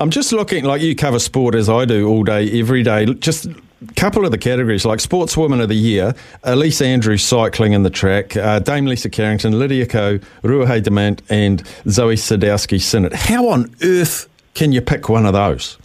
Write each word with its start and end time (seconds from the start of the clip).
I'm 0.00 0.10
just 0.10 0.32
looking 0.32 0.64
like 0.64 0.80
you 0.80 0.94
cover 0.94 1.18
sport 1.18 1.56
as 1.56 1.68
I 1.68 1.84
do 1.84 2.08
all 2.08 2.22
day, 2.22 2.60
every 2.60 2.84
day. 2.84 3.04
Just 3.14 3.46
a 3.46 3.94
couple 3.96 4.24
of 4.24 4.30
the 4.30 4.38
categories 4.38 4.84
like 4.84 5.00
Sportswoman 5.00 5.60
of 5.60 5.68
the 5.68 5.74
Year, 5.74 6.14
Ellesse 6.44 6.80
Andrews 6.86 7.24
cycling 7.24 7.72
in 7.72 7.82
the 7.82 7.90
track, 7.90 8.36
uh, 8.36 8.60
Dame 8.60 8.86
Lisa 8.86 9.10
Carrington, 9.10 9.58
Lydia 9.58 9.86
Ko, 9.86 10.18
Ruahei 10.44 10.80
Demant, 10.80 11.20
and 11.28 11.64
Zoi 11.86 12.14
Sadowski 12.14 12.78
Synnott. 12.78 13.12
How 13.12 13.48
on 13.48 13.74
earth 13.82 14.28
can 14.54 14.70
you 14.70 14.80
pick 14.80 15.08
one 15.08 15.26
of 15.26 15.32
those? 15.32 15.76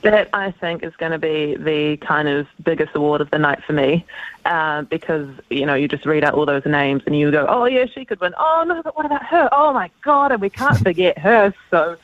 That 0.00 0.30
I 0.32 0.52
think 0.52 0.82
is 0.82 0.96
going 0.96 1.12
to 1.12 1.18
be 1.18 1.54
the 1.54 1.98
kind 1.98 2.28
of 2.28 2.46
biggest 2.64 2.94
award 2.94 3.20
of 3.20 3.30
the 3.30 3.38
night 3.38 3.62
for 3.62 3.74
me, 3.74 4.06
uh, 4.46 4.82
because 4.82 5.28
you 5.50 5.66
know 5.66 5.74
you 5.74 5.86
just 5.86 6.06
read 6.06 6.24
out 6.24 6.32
all 6.32 6.46
those 6.46 6.64
names 6.64 7.02
and 7.04 7.18
you 7.18 7.30
go, 7.30 7.44
oh 7.46 7.66
yeah, 7.66 7.84
she 7.84 8.06
could 8.06 8.20
win. 8.20 8.32
Oh 8.38 8.64
no, 8.66 8.82
but 8.82 8.96
what 8.96 9.04
about 9.04 9.26
her? 9.26 9.50
Oh 9.52 9.74
my 9.74 9.90
god, 10.00 10.32
and 10.32 10.40
we 10.40 10.48
can't 10.48 10.78
forget 10.78 11.18
her. 11.18 11.52
So 11.70 11.98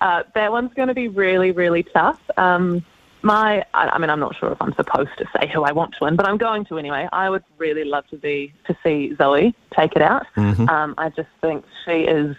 uh, 0.00 0.24
that 0.34 0.52
one's 0.52 0.72
going 0.74 0.88
to 0.88 0.94
be 0.94 1.08
really, 1.08 1.52
really 1.52 1.82
tough. 1.82 2.20
Um, 2.36 2.84
my, 3.22 3.64
I, 3.74 3.88
I 3.88 3.98
mean, 3.98 4.10
I'm 4.10 4.20
not 4.20 4.36
sure 4.36 4.52
if 4.52 4.62
I'm 4.62 4.74
supposed 4.74 5.10
to 5.18 5.26
say 5.36 5.48
who 5.48 5.64
I 5.64 5.72
want 5.72 5.94
to 5.94 6.04
win, 6.04 6.16
but 6.16 6.26
I'm 6.26 6.38
going 6.38 6.64
to 6.66 6.78
anyway. 6.78 7.08
I 7.12 7.28
would 7.30 7.44
really 7.58 7.84
love 7.84 8.06
to 8.08 8.16
be 8.16 8.52
to 8.66 8.76
see 8.82 9.14
Zoi 9.18 9.54
take 9.76 9.96
it 9.96 10.02
out. 10.02 10.26
Mm-hmm. 10.36 10.68
Um, 10.68 10.94
I 10.98 11.10
just 11.10 11.28
think 11.40 11.64
she 11.84 12.02
is 12.02 12.36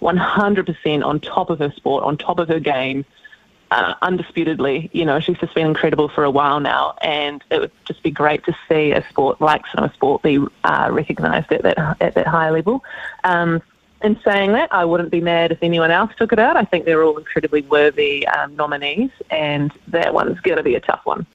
100% 0.00 1.04
on 1.04 1.20
top 1.20 1.50
of 1.50 1.58
her 1.60 1.72
sport, 1.72 2.04
on 2.04 2.16
top 2.16 2.38
of 2.38 2.48
her 2.48 2.60
game. 2.60 3.04
Uh, 3.70 3.94
undisputedly, 4.00 4.88
you 4.94 5.04
know, 5.04 5.20
she's 5.20 5.36
just 5.36 5.54
been 5.54 5.66
incredible 5.66 6.08
for 6.08 6.24
a 6.24 6.30
while 6.30 6.58
now, 6.58 6.94
and 7.02 7.44
it 7.50 7.60
would 7.60 7.72
just 7.84 8.02
be 8.02 8.10
great 8.10 8.42
to 8.44 8.56
see 8.66 8.92
a 8.92 9.06
sport 9.10 9.42
like 9.42 9.60
snow 9.66 9.90
sport 9.92 10.22
be 10.22 10.38
uh, 10.64 10.88
recognised 10.90 11.52
at 11.52 11.62
that 11.62 11.76
at 12.00 12.14
that 12.14 12.26
high 12.26 12.48
level. 12.48 12.82
Um, 13.24 13.60
in 14.02 14.18
saying 14.24 14.52
that, 14.52 14.72
I 14.72 14.84
wouldn't 14.84 15.10
be 15.10 15.20
mad 15.20 15.50
if 15.52 15.58
anyone 15.62 15.90
else 15.90 16.12
took 16.16 16.32
it 16.32 16.38
out. 16.38 16.56
I 16.56 16.64
think 16.64 16.84
they're 16.84 17.02
all 17.02 17.18
incredibly 17.18 17.62
worthy 17.62 18.26
um, 18.28 18.54
nominees, 18.54 19.10
and 19.30 19.72
that 19.88 20.14
one's 20.14 20.38
going 20.40 20.56
to 20.56 20.62
be 20.62 20.76
a 20.76 20.80
tough 20.80 21.00
one. 21.04 21.26